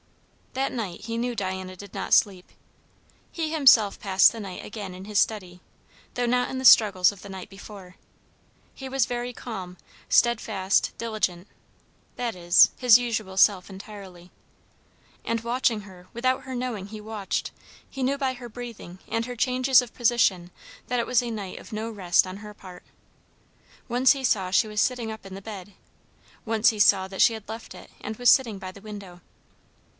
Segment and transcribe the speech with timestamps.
[0.53, 2.51] That night he knew Diana did not sleep.
[3.31, 5.61] He himself passed the night again in his study,
[6.15, 7.95] though not in the struggles of the night before.
[8.73, 9.77] He was very calm,
[10.09, 11.47] stedfast, diligent;
[12.15, 14.31] that is, his usual self entirely.
[15.23, 17.51] And, watching her without her knowing he watched,
[17.89, 20.49] he knew by her breathing and her changes of position
[20.87, 22.83] that it was a night of no rest on her part.
[23.87, 25.73] Once he saw she was sitting up in the bed;
[26.43, 29.21] once he saw that she had left it and was sitting by the window.